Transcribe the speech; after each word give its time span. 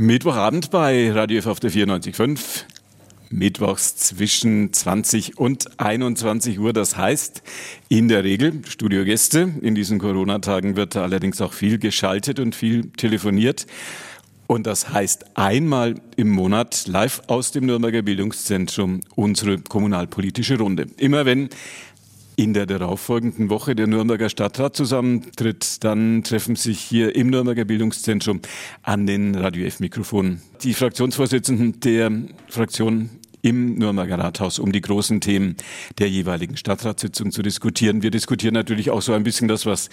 Mittwochabend 0.00 0.70
bei 0.70 1.10
Radio 1.10 1.40
F 1.40 1.48
auf 1.48 1.58
der 1.58 1.72
94.5. 1.72 2.38
Mittwochs 3.30 3.96
zwischen 3.96 4.72
20 4.72 5.38
und 5.38 5.80
21 5.80 6.60
Uhr. 6.60 6.72
Das 6.72 6.96
heißt, 6.96 7.42
in 7.88 8.06
der 8.06 8.22
Regel 8.22 8.62
Studiogäste. 8.68 9.52
In 9.60 9.74
diesen 9.74 9.98
Corona-Tagen 9.98 10.76
wird 10.76 10.94
allerdings 10.94 11.40
auch 11.40 11.52
viel 11.52 11.80
geschaltet 11.80 12.38
und 12.38 12.54
viel 12.54 12.92
telefoniert. 12.92 13.66
Und 14.46 14.68
das 14.68 14.88
heißt 14.90 15.36
einmal 15.36 15.96
im 16.14 16.30
Monat 16.30 16.86
live 16.86 17.22
aus 17.26 17.50
dem 17.50 17.66
Nürnberger 17.66 18.02
Bildungszentrum 18.02 19.00
unsere 19.16 19.58
kommunalpolitische 19.58 20.58
Runde. 20.58 20.86
Immer 20.96 21.26
wenn 21.26 21.48
in 22.38 22.54
der 22.54 22.66
darauffolgenden 22.66 23.50
Woche 23.50 23.74
der 23.74 23.88
Nürnberger 23.88 24.28
Stadtrat 24.28 24.76
zusammentritt, 24.76 25.82
dann 25.82 26.22
treffen 26.22 26.54
sich 26.54 26.78
hier 26.78 27.16
im 27.16 27.30
Nürnberger 27.30 27.64
Bildungszentrum 27.64 28.40
an 28.82 29.08
den 29.08 29.34
Radio 29.34 29.66
F-Mikrofonen 29.66 30.40
die 30.62 30.72
Fraktionsvorsitzenden 30.72 31.80
der 31.80 32.12
Fraktion 32.48 33.10
im 33.42 33.74
Nürnberger 33.74 34.20
Rathaus, 34.20 34.60
um 34.60 34.70
die 34.70 34.80
großen 34.80 35.20
Themen 35.20 35.56
der 35.98 36.08
jeweiligen 36.08 36.56
Stadtratssitzung 36.56 37.32
zu 37.32 37.42
diskutieren. 37.42 38.04
Wir 38.04 38.12
diskutieren 38.12 38.54
natürlich 38.54 38.90
auch 38.90 39.02
so 39.02 39.14
ein 39.14 39.24
bisschen 39.24 39.48
das, 39.48 39.66
was 39.66 39.88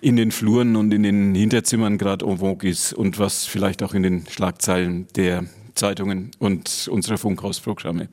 in 0.00 0.14
den 0.14 0.30
Fluren 0.30 0.76
und 0.76 0.94
in 0.94 1.02
den 1.02 1.34
Hinterzimmern 1.34 1.98
gerade 1.98 2.24
en 2.24 2.38
vogue 2.38 2.70
ist 2.70 2.92
und 2.92 3.18
was 3.18 3.46
vielleicht 3.46 3.82
auch 3.82 3.94
in 3.94 4.04
den 4.04 4.26
Schlagzeilen 4.28 5.08
der 5.16 5.44
Zeitungen 5.74 6.30
und 6.38 6.86
unserer 6.88 7.18
Funkhausprogramme 7.18 8.08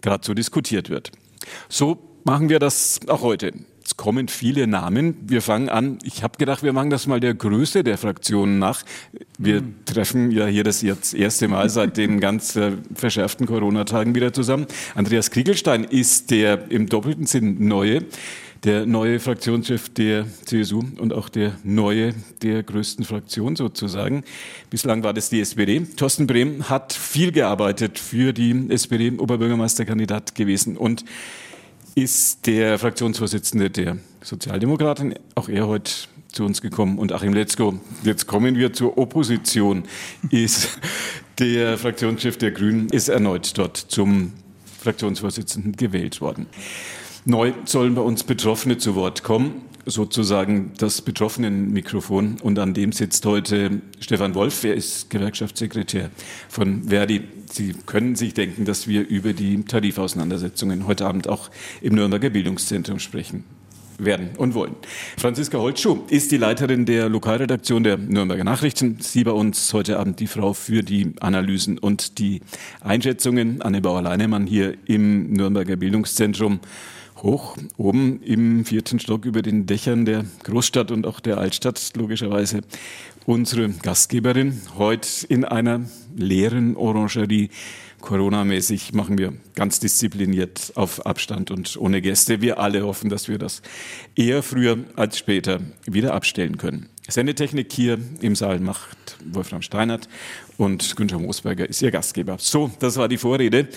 gerade 0.00 0.24
so 0.24 0.32
diskutiert 0.32 0.88
wird. 0.88 1.12
So 1.68 2.07
machen 2.24 2.48
wir 2.48 2.58
das 2.58 3.00
auch 3.08 3.22
heute. 3.22 3.52
Es 3.84 3.96
kommen 3.96 4.28
viele 4.28 4.66
Namen. 4.66 5.16
Wir 5.26 5.40
fangen 5.40 5.70
an. 5.70 5.98
Ich 6.02 6.22
habe 6.22 6.36
gedacht, 6.36 6.62
wir 6.62 6.74
machen 6.74 6.90
das 6.90 7.06
mal 7.06 7.20
der 7.20 7.32
Größe 7.32 7.82
der 7.82 7.96
Fraktionen 7.96 8.58
nach. 8.58 8.82
Wir 9.38 9.62
mhm. 9.62 9.76
treffen 9.86 10.30
ja 10.30 10.46
hier 10.46 10.62
das 10.62 10.82
jetzt 10.82 11.14
erste 11.14 11.48
Mal 11.48 11.70
seit 11.70 11.96
den 11.96 12.20
ganz 12.20 12.54
äh, 12.56 12.72
verschärften 12.94 13.46
Corona-Tagen 13.46 14.14
wieder 14.14 14.34
zusammen. 14.34 14.66
Andreas 14.94 15.30
Kriegelstein 15.30 15.84
ist 15.84 16.30
der 16.30 16.70
im 16.70 16.86
doppelten 16.86 17.24
Sinn 17.24 17.66
neue 17.66 18.02
der 18.64 18.86
neue 18.86 19.20
Fraktionschef 19.20 19.88
der 19.88 20.26
CSU 20.44 20.82
und 20.98 21.12
auch 21.12 21.28
der 21.28 21.52
neue 21.62 22.14
der 22.42 22.62
größten 22.62 23.04
Fraktion 23.04 23.56
sozusagen. 23.56 24.24
Bislang 24.70 25.02
war 25.02 25.14
das 25.14 25.30
die 25.30 25.40
SPD. 25.40 25.80
Thorsten 25.96 26.26
Brehm 26.26 26.68
hat 26.68 26.92
viel 26.92 27.32
gearbeitet 27.32 27.98
für 27.98 28.32
die 28.32 28.66
SPD-Oberbürgermeisterkandidat 28.68 30.34
gewesen 30.34 30.76
und 30.76 31.04
ist 31.98 32.46
der 32.46 32.78
Fraktionsvorsitzende 32.78 33.70
der 33.70 33.96
Sozialdemokraten, 34.22 35.14
auch 35.34 35.48
er 35.48 35.66
heute 35.66 35.90
zu 36.30 36.44
uns 36.44 36.62
gekommen. 36.62 36.96
Und 36.96 37.12
Achim 37.12 37.32
Letzko, 37.32 37.80
jetzt 38.04 38.28
kommen 38.28 38.54
wir 38.56 38.72
zur 38.72 38.96
Opposition, 38.98 39.82
ist 40.30 40.78
der 41.40 41.76
Fraktionschef 41.76 42.36
der 42.36 42.52
Grünen, 42.52 42.88
ist 42.90 43.08
erneut 43.08 43.58
dort 43.58 43.76
zum 43.76 44.32
Fraktionsvorsitzenden 44.80 45.72
gewählt 45.72 46.20
worden. 46.20 46.46
Neu 47.28 47.52
sollen 47.66 47.94
bei 47.94 48.00
uns 48.00 48.24
Betroffene 48.24 48.78
zu 48.78 48.94
Wort 48.94 49.22
kommen, 49.22 49.60
sozusagen 49.84 50.72
das 50.78 51.02
Betroffenen-Mikrofon. 51.02 52.38
Und 52.42 52.58
an 52.58 52.72
dem 52.72 52.90
sitzt 52.92 53.26
heute 53.26 53.82
Stefan 54.00 54.34
Wolf. 54.34 54.64
Er 54.64 54.72
ist 54.72 55.10
Gewerkschaftssekretär 55.10 56.08
von 56.48 56.84
Verdi. 56.84 57.20
Sie 57.52 57.74
können 57.84 58.16
sich 58.16 58.32
denken, 58.32 58.64
dass 58.64 58.88
wir 58.88 59.06
über 59.06 59.34
die 59.34 59.62
Tarifauseinandersetzungen 59.62 60.86
heute 60.86 61.04
Abend 61.04 61.28
auch 61.28 61.50
im 61.82 61.96
Nürnberger 61.96 62.30
Bildungszentrum 62.30 62.98
sprechen 62.98 63.44
werden 63.98 64.30
und 64.38 64.54
wollen. 64.54 64.76
Franziska 65.18 65.58
Holtschuh 65.58 65.98
ist 66.08 66.32
die 66.32 66.38
Leiterin 66.38 66.86
der 66.86 67.10
Lokalredaktion 67.10 67.84
der 67.84 67.98
Nürnberger 67.98 68.44
Nachrichten. 68.44 69.00
Sie 69.00 69.24
bei 69.24 69.32
uns 69.32 69.74
heute 69.74 69.98
Abend 69.98 70.18
die 70.20 70.28
Frau 70.28 70.54
für 70.54 70.82
die 70.82 71.12
Analysen 71.20 71.76
und 71.76 72.18
die 72.20 72.40
Einschätzungen. 72.80 73.60
Anne 73.60 73.82
Bauer-Leinemann 73.82 74.46
hier 74.46 74.78
im 74.86 75.30
Nürnberger 75.34 75.76
Bildungszentrum 75.76 76.60
hoch 77.22 77.56
oben 77.76 78.22
im 78.22 78.64
vierten 78.64 78.98
Stock 79.00 79.24
über 79.24 79.42
den 79.42 79.66
Dächern 79.66 80.04
der 80.04 80.24
Großstadt 80.44 80.90
und 80.90 81.06
auch 81.06 81.20
der 81.20 81.38
Altstadt 81.38 81.92
logischerweise 81.96 82.60
unsere 83.26 83.68
Gastgeberin 83.68 84.60
heute 84.76 85.08
in 85.28 85.44
einer 85.44 85.82
leeren 86.16 86.76
Orangerie. 86.76 87.50
Corona-mäßig 88.00 88.92
machen 88.94 89.18
wir 89.18 89.34
ganz 89.56 89.80
diszipliniert 89.80 90.72
auf 90.76 91.04
Abstand 91.04 91.50
und 91.50 91.76
ohne 91.76 92.00
Gäste. 92.00 92.40
Wir 92.40 92.60
alle 92.60 92.86
hoffen, 92.86 93.10
dass 93.10 93.28
wir 93.28 93.38
das 93.38 93.60
eher 94.14 94.42
früher 94.42 94.78
als 94.94 95.18
später 95.18 95.60
wieder 95.84 96.14
abstellen 96.14 96.58
können. 96.58 96.88
Sendetechnik 97.08 97.72
hier 97.72 97.98
im 98.20 98.36
Saal 98.36 98.60
macht 98.60 99.16
Wolfram 99.24 99.62
Steinert 99.62 100.08
und 100.58 100.94
Günther 100.94 101.18
Moosberger 101.18 101.68
ist 101.68 101.82
Ihr 101.82 101.90
Gastgeber. 101.90 102.36
So, 102.38 102.70
das 102.78 102.96
war 102.96 103.08
die 103.08 103.16
Vorrede. 103.16 103.68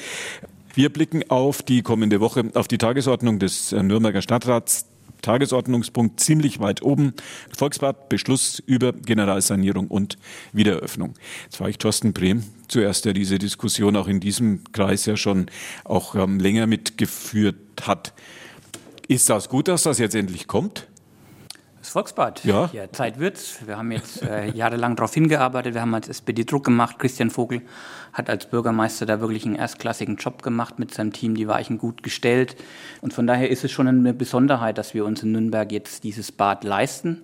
Wir 0.74 0.90
blicken 0.90 1.30
auf 1.30 1.62
die 1.62 1.82
kommende 1.82 2.22
Woche, 2.22 2.50
auf 2.54 2.68
die 2.68 2.78
Tagesordnung 2.78 3.40
des 3.40 3.74
äh, 3.74 3.84
Nürnberger 3.84 4.22
Stadtrats. 4.22 4.86
Tagesordnungspunkt 5.22 6.20
ziemlich 6.20 6.60
weit 6.60 6.82
oben. 6.82 7.14
Volksbad, 7.56 8.10
Beschluss 8.10 8.60
über 8.66 8.92
Generalsanierung 8.94 9.88
und 9.88 10.18
Wiedereröffnung. 10.52 11.14
Jetzt 11.44 11.60
war 11.60 11.70
ich 11.70 11.78
Thorsten 11.78 12.14
Brehm 12.14 12.44
zuerst, 12.68 13.06
der 13.06 13.14
diese 13.14 13.38
Diskussion 13.38 13.96
auch 13.96 14.08
in 14.08 14.20
diesem 14.20 14.64
Kreis 14.72 15.06
ja 15.06 15.18
schon 15.18 15.48
auch 15.84 16.16
ähm, 16.16 16.40
länger 16.40 16.66
mitgeführt 16.66 17.56
hat. 17.84 18.14
Ist 19.08 19.30
das 19.30 19.50
gut, 19.50 19.68
dass 19.68 19.84
das 19.84 20.00
jetzt 20.00 20.16
endlich 20.16 20.48
kommt? 20.48 20.88
Das 21.82 21.90
Volksbad. 21.90 22.46
Ja. 22.46 22.70
ja 22.74 22.92
Zeit 22.92 23.18
wird's. 23.18 23.66
Wir 23.66 23.76
haben 23.76 23.92
jetzt 23.92 24.22
äh, 24.22 24.52
jahrelang 24.52 24.96
darauf 24.96 25.16
hingearbeitet. 25.16 25.74
Wir 25.74 25.82
haben 25.82 25.96
als 25.96 26.08
SPD 26.08 26.44
Druck 26.44 26.64
gemacht. 26.64 27.00
Christian 27.00 27.32
Vogel 27.32 27.64
hat 28.14 28.30
als 28.30 28.46
Bürgermeister 28.46 29.08
da 29.08 29.20
wirklich 29.20 29.46
einen 29.46 29.56
erstklassigen 29.56 30.18
Job 30.18 30.44
gemacht 30.44 30.78
mit 30.78 30.94
seinem 30.94 31.12
Team. 31.12 31.34
Die 31.34 31.48
Weichen 31.48 31.80
gut 31.80 32.04
gestellt. 32.04 32.56
Und 33.02 33.16
von 33.16 33.26
daher 33.26 33.50
ist 33.50 33.64
es 33.64 33.72
schon 33.72 33.88
eine 33.88 34.14
Besonderheit, 34.14 34.78
dass 34.78 34.94
wir 34.94 35.06
uns 35.06 35.24
in 35.24 35.32
Nürnberg 35.32 35.72
jetzt 35.72 36.04
dieses 36.04 36.32
Bad 36.32 36.64
leisten. 36.64 37.24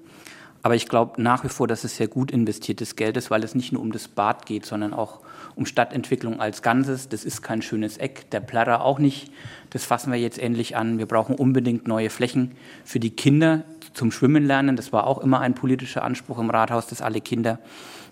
Aber 0.67 0.75
ich 0.75 0.89
glaube 0.89 1.21
nach 1.21 1.45
wie 1.45 1.47
vor, 1.47 1.65
dass 1.65 1.85
es 1.85 1.95
sehr 1.95 2.09
gut 2.09 2.29
investiertes 2.29 2.97
Geld 2.97 3.15
ist, 3.15 3.31
weil 3.31 3.41
es 3.45 3.55
nicht 3.55 3.71
nur 3.71 3.81
um 3.81 3.93
das 3.93 4.09
Bad 4.09 4.45
geht, 4.45 4.65
sondern 4.65 4.93
auch 4.93 5.21
um 5.55 5.65
Stadtentwicklung 5.65 6.41
als 6.41 6.61
Ganzes. 6.61 7.07
Das 7.07 7.23
ist 7.23 7.41
kein 7.41 7.61
schönes 7.61 7.95
Eck, 7.95 8.29
der 8.31 8.41
Plärrer 8.41 8.83
auch 8.83 8.99
nicht. 8.99 9.31
Das 9.69 9.85
fassen 9.85 10.11
wir 10.11 10.19
jetzt 10.19 10.37
endlich 10.37 10.75
an. 10.75 10.97
Wir 10.97 11.05
brauchen 11.05 11.35
unbedingt 11.35 11.87
neue 11.87 12.09
Flächen 12.09 12.51
für 12.83 12.99
die 12.99 13.11
Kinder 13.11 13.63
zum 13.93 14.11
Schwimmen 14.11 14.45
lernen. 14.45 14.75
Das 14.75 14.91
war 14.91 15.07
auch 15.07 15.19
immer 15.19 15.39
ein 15.39 15.55
politischer 15.55 16.03
Anspruch 16.03 16.37
im 16.37 16.49
Rathaus, 16.49 16.85
dass 16.87 17.01
alle 17.01 17.21
Kinder 17.21 17.59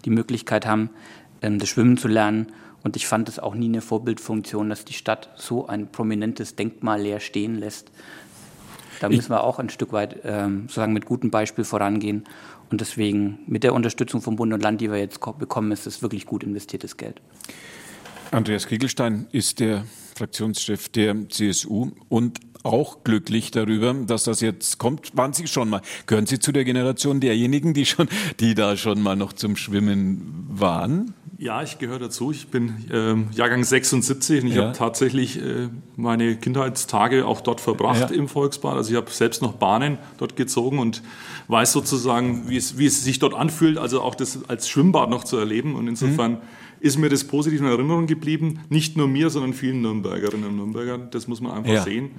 die 0.06 0.10
Möglichkeit 0.10 0.66
haben, 0.66 0.92
ähm, 1.42 1.60
das 1.60 1.68
Schwimmen 1.68 1.98
zu 1.98 2.08
lernen. 2.08 2.48
Und 2.86 2.96
ich 2.96 3.06
fand 3.06 3.28
es 3.28 3.38
auch 3.38 3.54
nie 3.54 3.68
eine 3.68 3.82
Vorbildfunktion, 3.82 4.70
dass 4.70 4.86
die 4.86 4.94
Stadt 4.94 5.30
so 5.36 5.68
ein 5.68 5.92
prominentes 5.92 6.56
Denkmal 6.56 7.02
leer 7.02 7.20
stehen 7.20 7.56
lässt. 7.56 7.92
Da 9.00 9.10
müssen 9.10 9.30
wir 9.30 9.44
auch 9.44 9.60
ein 9.60 9.70
Stück 9.70 9.94
weit 9.94 10.22
ähm, 10.24 10.64
sozusagen 10.64 10.94
mit 10.94 11.06
gutem 11.06 11.32
Beispiel 11.32 11.64
vorangehen. 11.64 12.24
Und 12.72 12.82
deswegen 12.82 13.40
mit 13.48 13.64
der 13.64 13.74
Unterstützung 13.74 14.22
vom 14.22 14.36
Bund 14.36 14.54
und 14.54 14.62
Land, 14.62 14.82
die 14.82 14.92
wir 14.92 14.98
jetzt 14.98 15.20
bekommen, 15.38 15.72
ist 15.72 15.86
es 15.86 16.02
wirklich 16.02 16.26
gut 16.26 16.44
investiertes 16.44 16.98
Geld. 16.98 17.22
Andreas 18.32 18.68
Kriegelstein 18.68 19.28
ist 19.32 19.60
der 19.60 19.86
Fraktionschef 20.16 20.90
der 20.90 21.30
CSU 21.30 21.92
und 22.10 22.40
auch 22.66 23.04
glücklich 23.04 23.52
darüber, 23.52 23.94
dass 23.94 24.24
das 24.24 24.42
jetzt 24.42 24.78
kommt. 24.78 25.16
Waren 25.16 25.34
Sie 25.34 25.48
schon 25.48 25.70
mal? 25.70 25.82
Gehören 26.08 26.26
Sie 26.26 26.40
zu 26.40 26.52
der 26.52 26.66
Generation 26.66 27.20
derjenigen, 27.20 27.74
die 27.74 27.86
schon, 27.86 28.08
die 28.40 28.56
da 28.56 28.76
schon 28.76 29.02
mal 29.02 29.16
noch 29.16 29.34
zum 29.34 29.56
Schwimmen 29.56 30.48
waren? 30.50 31.14
Ja, 31.38 31.62
ich 31.62 31.80
gehöre 31.80 32.00
dazu. 32.00 32.32
Ich 32.32 32.48
bin 32.48 32.86
ähm, 32.92 33.28
Jahrgang 33.34 33.64
76 33.64 34.44
und 34.44 34.50
ich 34.50 34.56
ja. 34.56 34.64
habe 34.64 34.78
tatsächlich 34.78 35.42
äh, 35.42 35.68
meine 35.98 36.38
Kindheitstage 36.38 37.26
auch 37.26 37.42
dort 37.42 37.60
verbracht 37.60 38.10
ja. 38.10 38.16
im 38.16 38.30
Volksbad. 38.30 38.76
Also 38.76 38.92
ich 38.92 38.96
habe 38.96 39.12
selbst 39.12 39.42
noch 39.42 39.54
Bahnen 39.54 39.98
dort 40.18 40.38
gezogen 40.38 40.80
und 40.80 41.04
weiß 41.50 41.74
sozusagen, 41.74 42.48
wie 42.50 42.56
es, 42.56 42.78
wie 42.78 42.86
es 42.86 43.04
sich 43.04 43.20
dort 43.20 43.34
anfühlt, 43.34 43.78
also 43.78 44.02
auch 44.02 44.16
das 44.16 44.40
als 44.48 44.70
Schwimmbad 44.70 45.10
noch 45.10 45.26
zu 45.26 45.38
erleben. 45.38 45.76
Und 45.76 45.88
insofern 45.88 46.32
mhm 46.32 46.38
ist 46.86 47.00
mir 47.00 47.10
das 47.10 47.24
positiv 47.24 47.62
in 47.62 47.66
Erinnerung 47.66 48.06
geblieben. 48.06 48.60
Nicht 48.70 48.96
nur 48.96 49.08
mir, 49.08 49.32
sondern 49.32 49.54
vielen 49.54 49.82
Nürnbergerinnen 49.82 50.48
und 50.50 50.56
Nürnbergern. 50.56 51.08
Das 51.10 51.28
muss 51.28 51.42
man 51.42 51.54
einfach 51.54 51.74
ja. 51.74 51.82
sehen. 51.82 52.12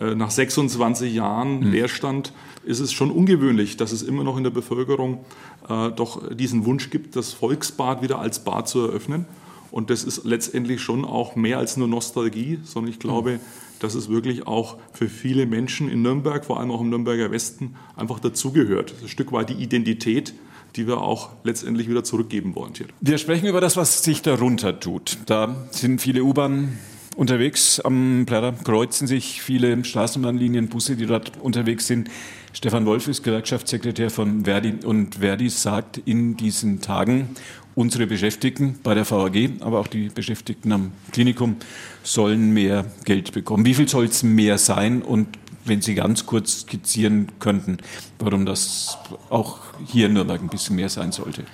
Äh, 0.00 0.14
nach 0.14 0.30
26 0.30 1.14
Jahren 1.14 1.60
mhm. 1.60 1.70
Leerstand 1.70 2.32
ist 2.64 2.80
es 2.80 2.92
schon 2.92 3.10
ungewöhnlich, 3.10 3.76
dass 3.76 3.92
es 3.92 4.02
immer 4.02 4.24
noch 4.24 4.36
in 4.36 4.44
der 4.44 4.50
Bevölkerung 4.50 5.24
äh, 5.68 5.90
doch 5.90 6.34
diesen 6.34 6.64
Wunsch 6.64 6.90
gibt, 6.90 7.16
das 7.16 7.32
Volksbad 7.32 8.02
wieder 8.02 8.18
als 8.18 8.40
Bad 8.40 8.68
zu 8.68 8.80
eröffnen. 8.80 9.26
Und 9.70 9.90
das 9.90 10.04
ist 10.04 10.24
letztendlich 10.24 10.80
schon 10.80 11.04
auch 11.04 11.34
mehr 11.34 11.58
als 11.58 11.76
nur 11.76 11.88
Nostalgie, 11.88 12.60
sondern 12.62 12.92
ich 12.92 13.00
glaube, 13.00 13.32
mhm. 13.32 13.40
dass 13.80 13.94
es 13.94 14.08
wirklich 14.08 14.46
auch 14.46 14.76
für 14.92 15.08
viele 15.08 15.46
Menschen 15.46 15.90
in 15.90 16.02
Nürnberg, 16.02 16.44
vor 16.44 16.60
allem 16.60 16.70
auch 16.70 16.80
im 16.80 16.90
Nürnberger 16.90 17.30
Westen, 17.30 17.74
einfach 17.96 18.20
dazugehört. 18.20 18.94
Ein 19.02 19.08
Stück 19.08 19.32
weit 19.32 19.50
die 19.50 19.54
Identität 19.54 20.34
die 20.76 20.86
wir 20.86 20.98
auch 20.98 21.30
letztendlich 21.44 21.88
wieder 21.88 22.04
zurückgeben 22.04 22.54
wollen. 22.54 22.72
Hier. 22.76 22.86
Wir 23.00 23.18
sprechen 23.18 23.46
über 23.46 23.60
das, 23.60 23.76
was 23.76 24.02
sich 24.02 24.22
darunter 24.22 24.80
tut. 24.80 25.18
Da 25.26 25.68
sind 25.70 26.00
viele 26.00 26.24
U-Bahnen 26.24 26.78
unterwegs 27.16 27.80
am 27.80 28.24
Plärrer, 28.26 28.52
kreuzen 28.52 29.06
sich 29.06 29.42
viele 29.42 29.84
Straßenbahnlinien, 29.84 30.68
Busse, 30.68 30.96
die 30.96 31.06
dort 31.06 31.32
unterwegs 31.40 31.86
sind. 31.86 32.10
Stefan 32.52 32.86
Wolf 32.86 33.08
ist 33.08 33.22
Gewerkschaftssekretär 33.22 34.10
von 34.10 34.44
Verdi 34.44 34.74
und 34.84 35.16
Verdi 35.16 35.48
sagt 35.48 35.98
in 35.98 36.36
diesen 36.36 36.80
Tagen 36.80 37.30
unsere 37.74 38.06
Beschäftigten 38.06 38.78
bei 38.82 38.94
der 38.94 39.10
VAG, 39.10 39.50
aber 39.60 39.80
auch 39.80 39.88
die 39.88 40.08
Beschäftigten 40.08 40.72
am 40.72 40.92
Klinikum 41.12 41.56
sollen 42.02 42.52
mehr 42.52 42.84
Geld 43.04 43.32
bekommen. 43.32 43.66
Wie 43.66 43.74
viel 43.74 43.88
soll 43.88 44.04
es 44.04 44.22
mehr 44.22 44.58
sein 44.58 45.02
und 45.02 45.26
wenn 45.64 45.80
Sie 45.80 45.94
ganz 45.94 46.26
kurz 46.26 46.62
skizzieren 46.62 47.28
könnten, 47.40 47.78
warum 48.18 48.46
das 48.46 48.98
auch 49.30 49.58
hier 49.86 50.06
in 50.06 50.14
Nürnberg 50.14 50.40
ein 50.40 50.48
bisschen 50.48 50.76
mehr 50.76 50.88
sein 50.88 51.12
sollte? 51.12 51.44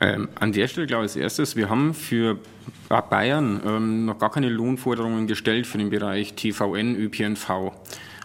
Ähm, 0.00 0.28
an 0.38 0.52
der 0.52 0.66
Stelle 0.66 0.86
glaube 0.86 1.04
ich 1.04 1.10
als 1.12 1.16
erstes, 1.16 1.56
wir 1.56 1.68
haben 1.68 1.92
für 1.94 2.38
Bayern 2.88 3.60
ähm, 3.64 4.04
noch 4.06 4.18
gar 4.18 4.30
keine 4.30 4.48
Lohnforderungen 4.48 5.26
gestellt 5.26 5.66
für 5.66 5.78
den 5.78 5.90
Bereich 5.90 6.34
TVN, 6.34 6.96
ÖPNV. 6.96 7.72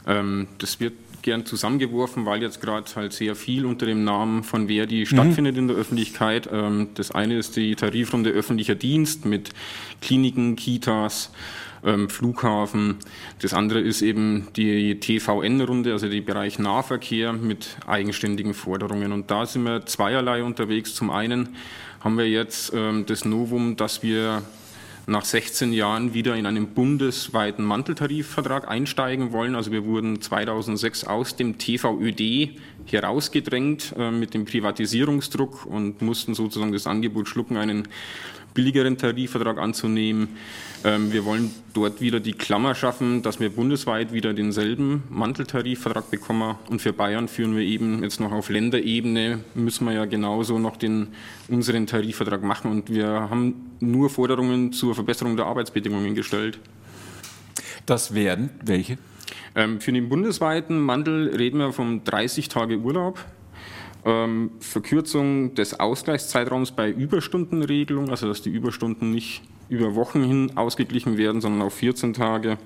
Ähm, 0.07 0.47
das 0.57 0.79
wird 0.79 0.93
gern 1.21 1.45
zusammengeworfen, 1.45 2.25
weil 2.25 2.41
jetzt 2.41 2.61
gerade 2.61 2.85
halt 2.95 3.11
sehr 3.11 3.35
viel 3.35 3.65
unter 3.65 3.85
dem 3.87 4.03
Namen 4.03 4.43
von 4.43 4.67
Verdi 4.67 5.01
mhm. 5.01 5.05
stattfindet 5.07 5.57
in 5.57 5.67
der 5.67 5.75
Öffentlichkeit. 5.75 6.47
Ähm, 6.51 6.89
das 6.93 7.11
eine 7.11 7.37
ist 7.37 7.55
die 7.57 7.75
Tarifrunde 7.75 8.29
öffentlicher 8.29 8.75
Dienst 8.75 9.25
mit 9.25 9.49
Kliniken, 10.01 10.55
Kitas, 10.55 11.31
ähm, 11.85 12.09
Flughafen. 12.09 12.97
Das 13.39 13.53
andere 13.53 13.79
ist 13.79 14.01
eben 14.01 14.47
die 14.55 14.99
TVN-Runde, 14.99 15.93
also 15.93 16.09
der 16.09 16.21
Bereich 16.21 16.59
Nahverkehr 16.59 17.33
mit 17.33 17.77
eigenständigen 17.87 18.53
Forderungen. 18.53 19.11
Und 19.11 19.31
da 19.31 19.45
sind 19.45 19.63
wir 19.63 19.85
zweierlei 19.85 20.43
unterwegs. 20.43 20.95
Zum 20.95 21.09
einen 21.11 21.49
haben 22.01 22.17
wir 22.17 22.27
jetzt 22.27 22.73
ähm, 22.75 23.05
das 23.05 23.25
Novum, 23.25 23.75
dass 23.77 24.03
wir 24.03 24.41
nach 25.07 25.25
16 25.25 25.71
Jahren 25.71 26.13
wieder 26.13 26.35
in 26.35 26.45
einen 26.45 26.67
bundesweiten 26.67 27.63
Manteltarifvertrag 27.63 28.67
einsteigen 28.67 29.31
wollen. 29.31 29.55
Also 29.55 29.71
wir 29.71 29.85
wurden 29.85 30.21
2006 30.21 31.03
aus 31.03 31.35
dem 31.35 31.57
TVÖD 31.57 32.59
herausgedrängt 32.85 33.93
äh, 33.97 34.11
mit 34.11 34.33
dem 34.33 34.45
Privatisierungsdruck 34.45 35.65
und 35.65 36.01
mussten 36.01 36.33
sozusagen 36.33 36.71
das 36.71 36.87
Angebot 36.87 37.27
schlucken, 37.27 37.57
einen 37.57 37.87
billigeren 38.55 38.97
Tarifvertrag 38.97 39.59
anzunehmen. 39.59 40.29
Ähm, 40.83 41.13
wir 41.13 41.25
wollen 41.25 41.51
dort 41.75 42.01
wieder 42.01 42.19
die 42.19 42.33
Klammer 42.33 42.73
schaffen, 42.73 43.21
dass 43.21 43.39
wir 43.39 43.51
bundesweit 43.51 44.11
wieder 44.11 44.33
denselben 44.33 45.03
Manteltarifvertrag 45.09 46.09
bekommen. 46.09 46.55
Und 46.69 46.81
für 46.81 46.93
Bayern 46.93 47.27
führen 47.27 47.55
wir 47.55 47.61
eben 47.61 48.01
jetzt 48.01 48.19
noch 48.19 48.31
auf 48.31 48.49
Länderebene, 48.49 49.41
müssen 49.53 49.85
wir 49.85 49.93
ja 49.93 50.05
genauso 50.05 50.57
noch 50.57 50.77
den, 50.77 51.09
unseren 51.47 51.85
Tarifvertrag 51.85 52.41
machen. 52.41 52.71
Und 52.71 52.89
wir 52.89 53.07
haben 53.07 53.71
nur 53.79 54.09
Forderungen 54.09 54.73
zur 54.73 54.95
Verbesserung 54.95 55.37
der 55.37 55.45
Arbeitsbedingungen 55.45 56.15
gestellt. 56.15 56.57
Das 57.85 58.15
wären 58.15 58.49
welche? 58.63 58.97
Ähm, 59.55 59.79
für 59.79 59.91
den 59.91 60.09
bundesweiten 60.09 60.79
Mantel 60.79 61.29
reden 61.35 61.59
wir 61.59 61.71
vom 61.71 62.03
30 62.03 62.49
Tage 62.49 62.79
Urlaub 62.79 63.23
ähm, 64.05 64.51
Verkürzung 64.59 65.55
des 65.55 65.79
Ausgleichszeitraums 65.79 66.71
bei 66.71 66.89
Überstundenregelung, 66.89 68.09
also 68.09 68.27
dass 68.27 68.41
die 68.41 68.51
Überstunden 68.51 69.11
nicht 69.11 69.41
über 69.67 69.95
Wochen 69.95 70.23
hin 70.23 70.51
ausgeglichen 70.55 71.17
werden, 71.17 71.41
sondern 71.41 71.63
auf 71.63 71.73
14 71.73 72.13
Tage. 72.13 72.57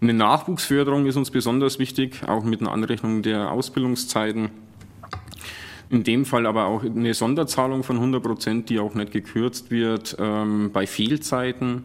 Eine 0.00 0.14
Nachwuchsförderung 0.14 1.06
ist 1.06 1.16
uns 1.16 1.30
besonders 1.30 1.78
wichtig, 1.78 2.22
auch 2.26 2.44
mit 2.44 2.60
einer 2.60 2.72
Anrechnung 2.72 3.22
der 3.22 3.52
Ausbildungszeiten. 3.52 4.50
In 5.90 6.04
dem 6.04 6.24
Fall 6.24 6.46
aber 6.46 6.66
auch 6.66 6.82
eine 6.82 7.14
Sonderzahlung 7.14 7.82
von 7.82 7.96
100 7.96 8.22
Prozent, 8.22 8.70
die 8.70 8.78
auch 8.78 8.94
nicht 8.94 9.12
gekürzt 9.12 9.70
wird 9.70 10.16
ähm, 10.18 10.70
bei 10.72 10.86
Fehlzeiten. 10.86 11.84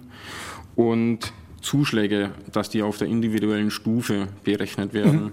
Und 0.75 1.33
Zuschläge, 1.61 2.31
dass 2.51 2.69
die 2.69 2.81
auf 2.81 2.97
der 2.97 3.07
individuellen 3.07 3.71
Stufe 3.71 4.27
berechnet 4.43 4.93
werden. 4.93 5.23
Mhm. 5.23 5.31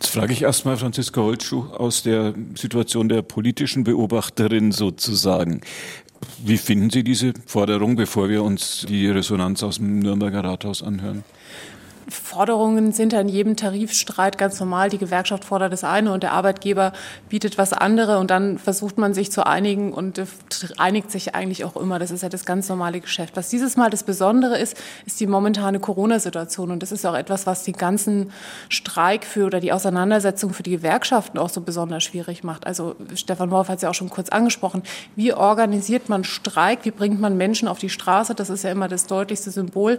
Jetzt 0.00 0.10
frage 0.10 0.32
ich 0.32 0.42
erstmal 0.42 0.76
Franziska 0.76 1.20
Holtschuh 1.20 1.64
aus 1.72 2.02
der 2.02 2.34
Situation 2.54 3.08
der 3.08 3.22
politischen 3.22 3.84
Beobachterin 3.84 4.72
sozusagen. 4.72 5.60
Wie 6.44 6.56
finden 6.56 6.90
Sie 6.90 7.04
diese 7.04 7.32
Forderung, 7.46 7.96
bevor 7.96 8.28
wir 8.28 8.42
uns 8.42 8.86
die 8.88 9.08
Resonanz 9.08 9.62
aus 9.62 9.76
dem 9.76 10.00
Nürnberger 10.00 10.44
Rathaus 10.44 10.82
anhören? 10.82 11.24
Forderungen 12.10 12.92
sind 12.92 13.12
ja 13.12 13.20
in 13.20 13.28
jedem 13.28 13.56
Tarifstreit 13.56 14.38
ganz 14.38 14.58
normal. 14.60 14.88
Die 14.88 14.98
Gewerkschaft 14.98 15.44
fordert 15.44 15.72
das 15.72 15.84
eine 15.84 16.12
und 16.12 16.22
der 16.22 16.32
Arbeitgeber 16.32 16.92
bietet 17.28 17.58
was 17.58 17.72
andere 17.72 18.18
und 18.18 18.30
dann 18.30 18.58
versucht 18.58 18.98
man 18.98 19.12
sich 19.14 19.30
zu 19.30 19.46
einigen 19.46 19.92
und 19.92 20.20
einigt 20.78 21.10
sich 21.10 21.34
eigentlich 21.34 21.64
auch 21.64 21.76
immer. 21.76 21.98
Das 21.98 22.10
ist 22.10 22.22
ja 22.22 22.28
das 22.28 22.46
ganz 22.46 22.68
normale 22.68 23.00
Geschäft. 23.00 23.36
Was 23.36 23.48
dieses 23.48 23.76
Mal 23.76 23.90
das 23.90 24.04
Besondere 24.04 24.58
ist, 24.58 24.76
ist 25.06 25.20
die 25.20 25.26
momentane 25.26 25.80
Corona-Situation 25.80 26.70
und 26.70 26.82
das 26.82 26.92
ist 26.92 27.04
auch 27.04 27.14
etwas, 27.14 27.46
was 27.46 27.64
den 27.64 27.74
ganzen 27.74 28.32
Streik 28.68 29.24
für 29.24 29.46
oder 29.46 29.60
die 29.60 29.72
Auseinandersetzung 29.72 30.52
für 30.52 30.62
die 30.62 30.70
Gewerkschaften 30.70 31.38
auch 31.38 31.50
so 31.50 31.60
besonders 31.60 32.04
schwierig 32.04 32.42
macht. 32.42 32.66
Also 32.66 32.96
Stefan 33.14 33.50
Wolf 33.50 33.68
hat 33.68 33.76
es 33.76 33.82
ja 33.82 33.90
auch 33.90 33.94
schon 33.94 34.10
kurz 34.10 34.30
angesprochen. 34.30 34.82
Wie 35.14 35.34
organisiert 35.34 36.08
man 36.08 36.24
Streik? 36.24 36.84
Wie 36.84 36.90
bringt 36.90 37.20
man 37.20 37.36
Menschen 37.36 37.68
auf 37.68 37.78
die 37.78 37.90
Straße? 37.90 38.34
Das 38.34 38.48
ist 38.48 38.64
ja 38.64 38.70
immer 38.70 38.88
das 38.88 39.06
deutlichste 39.06 39.50
Symbol 39.50 39.98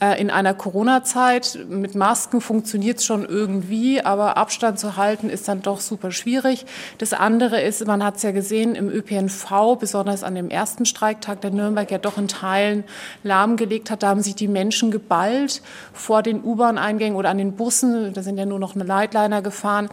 äh, 0.00 0.20
in 0.20 0.30
einer 0.30 0.54
Corona-Zeit 0.54 1.47
mit 1.54 1.94
Masken 1.94 2.40
funktioniert 2.40 2.98
es 2.98 3.04
schon 3.04 3.24
irgendwie, 3.24 4.00
aber 4.00 4.36
Abstand 4.36 4.78
zu 4.78 4.96
halten 4.96 5.30
ist 5.30 5.48
dann 5.48 5.62
doch 5.62 5.80
super 5.80 6.10
schwierig. 6.10 6.66
Das 6.98 7.12
andere 7.12 7.60
ist, 7.60 7.86
man 7.86 8.04
hat 8.04 8.16
es 8.16 8.22
ja 8.22 8.32
gesehen, 8.32 8.74
im 8.74 8.88
ÖPNV, 8.88 9.76
besonders 9.78 10.24
an 10.24 10.34
dem 10.34 10.50
ersten 10.50 10.84
Streiktag, 10.84 11.40
der 11.40 11.50
Nürnberg 11.50 11.90
ja 11.90 11.98
doch 11.98 12.18
in 12.18 12.28
Teilen 12.28 12.84
lahmgelegt 13.22 13.90
hat, 13.90 14.02
da 14.02 14.08
haben 14.08 14.22
sich 14.22 14.34
die 14.34 14.48
Menschen 14.48 14.90
geballt 14.90 15.62
vor 15.92 16.22
den 16.22 16.42
U-Bahn-Eingängen 16.42 17.16
oder 17.16 17.30
an 17.30 17.38
den 17.38 17.52
Bussen, 17.52 18.12
da 18.12 18.22
sind 18.22 18.38
ja 18.38 18.46
nur 18.46 18.58
noch 18.58 18.74
eine 18.74 18.84
Lightliner 18.84 19.42
gefahren. 19.42 19.88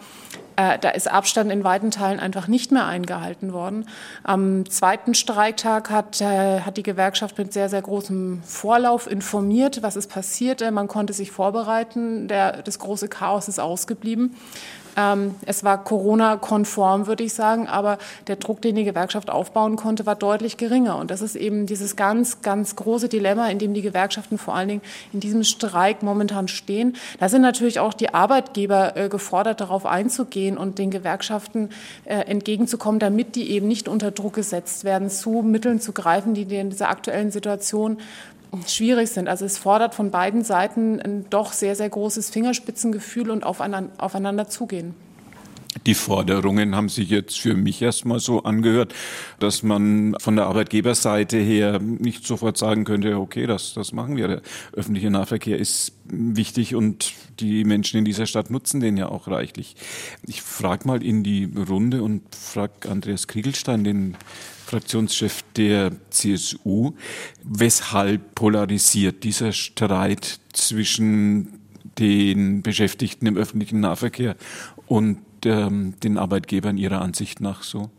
Äh, 0.56 0.80
da 0.80 0.90
ist 0.90 1.10
Abstand 1.10 1.52
in 1.52 1.64
weiten 1.64 1.92
Teilen 1.92 2.20
einfach 2.20 2.48
nicht 2.48 2.72
mehr 2.72 2.86
eingehalten 2.86 3.54
worden. 3.54 3.88
Am 4.24 4.70
zweiten 4.70 5.14
Streiktag 5.14 5.90
hat, 5.90 6.22
äh, 6.22 6.62
hat 6.62 6.78
die 6.78 6.84
Gewerkschaft 6.84 7.38
mit 7.38 7.54
sehr, 7.54 7.70
sehr 7.70 7.82
großem 7.82 8.42
Vorlauf 8.44 9.10
informiert, 9.10 9.84
was 9.84 9.96
ist 9.96 10.10
passiert. 10.10 10.62
Äh, 10.62 10.72
man 10.72 10.88
konnte 10.88 11.14
sich 11.14 11.32
vorbereiten. 11.32 12.28
Der, 12.28 12.62
das 12.62 12.80
große 12.80 13.08
Chaos 13.08 13.48
ist 13.48 13.60
ausgeblieben. 13.60 14.36
Ähm, 14.98 15.36
es 15.46 15.64
war 15.64 15.84
Corona-konform, 15.84 17.08
würde 17.08 17.24
ich 17.24 17.34
sagen, 17.34 17.68
aber 17.68 17.98
der 18.28 18.38
Druck, 18.38 18.62
den 18.62 18.76
die 18.76 18.84
Gewerkschaft 18.84 19.30
aufbauen 19.30 19.76
konnte, 19.76 20.06
war 20.06 20.16
deutlich 20.16 20.58
geringer. 20.58 20.98
Und 20.98 21.12
das 21.12 21.22
ist 21.22 21.36
eben 21.36 21.66
dieses 21.66 21.96
ganz, 21.96 22.42
ganz 22.42 22.76
große 22.76 23.10
Dilemma, 23.10 23.50
in 23.50 23.60
dem 23.60 23.74
die 23.74 23.82
Gewerkschaften 23.82 24.38
vor 24.38 24.56
allen 24.56 24.70
Dingen 24.70 24.82
in 25.12 25.20
diesem 25.20 25.44
Streik 25.44 26.02
momentan 26.02 26.48
stehen. 26.48 26.96
Da 27.20 27.30
sind 27.30 27.42
natürlich 27.42 27.80
auch 27.80 27.94
die 27.94 28.14
Arbeitgeber 28.14 28.96
äh, 28.96 29.10
gefordert, 29.10 29.60
darauf 29.60 29.86
einzugehen 29.86 30.45
und 30.54 30.78
den 30.78 30.92
Gewerkschaften 30.92 31.70
äh, 32.06 32.16
entgegenzukommen, 32.16 33.00
damit 33.00 33.36
die 33.36 33.52
eben 33.52 33.68
nicht 33.68 33.88
unter 33.88 34.12
Druck 34.12 34.34
gesetzt 34.34 34.84
werden, 34.84 35.10
zu 35.10 35.42
Mitteln 35.42 35.80
zu 35.80 35.92
greifen, 35.92 36.34
die 36.34 36.44
in 36.44 36.70
dieser 36.70 36.90
aktuellen 36.90 37.32
Situation 37.32 37.98
schwierig 38.68 39.10
sind. 39.10 39.28
Also 39.28 39.46
es 39.46 39.58
fordert 39.58 39.96
von 39.96 40.12
beiden 40.12 40.44
Seiten 40.44 41.02
ein 41.02 41.26
doch 41.30 41.52
sehr, 41.52 41.76
sehr 41.76 41.90
großes 41.90 42.30
Fingerspitzengefühl 42.30 43.30
und 43.30 43.44
aufeinander, 43.44 43.92
aufeinander 43.98 44.48
zugehen. 44.48 44.94
Die 45.86 45.94
Forderungen 45.94 46.76
haben 46.76 46.90
sich 46.90 47.10
jetzt 47.10 47.40
für 47.40 47.54
mich 47.54 47.82
erstmal 47.82 48.20
so 48.20 48.44
angehört, 48.44 48.94
dass 49.40 49.62
man 49.62 50.16
von 50.20 50.36
der 50.36 50.46
Arbeitgeberseite 50.46 51.38
her 51.38 51.80
nicht 51.80 52.26
sofort 52.26 52.58
sagen 52.58 52.86
könnte, 52.86 53.18
okay, 53.18 53.46
das, 53.46 53.74
das 53.74 53.92
machen 53.92 54.16
wir. 54.16 54.28
Der 54.28 54.42
öffentliche 54.74 55.12
Nahverkehr 55.12 55.60
ist 55.60 55.92
wichtig 56.06 56.76
und 56.76 57.14
die 57.40 57.66
Menschen 57.66 57.98
in 57.98 58.06
dieser 58.06 58.26
Stadt 58.26 58.50
nutzen 58.50 58.80
den 58.80 58.98
ja 58.98 59.10
auch 59.10 59.28
reichlich. 59.28 59.76
Ich 60.26 60.42
frage 60.42 60.88
mal 60.88 61.04
in 61.04 61.24
die 61.24 61.52
Runde 61.68 62.02
und 62.04 62.24
frage 62.34 62.90
Andreas 62.90 63.28
Kriegelstein, 63.28 63.84
den 63.84 64.18
Fraktionschef 64.66 65.44
der 65.56 65.92
CSU. 66.10 66.94
Weshalb 67.44 68.34
polarisiert 68.34 69.24
dieser 69.24 69.52
Streit 69.52 70.40
zwischen 70.54 71.60
den 72.00 72.62
Beschäftigten 72.62 73.28
im 73.28 73.38
öffentlichen 73.38 73.80
Nahverkehr 73.82 74.36
und 74.88 75.20
ähm, 75.46 75.94
den 76.04 76.18
Arbeitgebern 76.18 76.78
Ihrer 76.78 77.02
Ansicht 77.02 77.42
nach 77.42 77.64
so? 77.64 77.90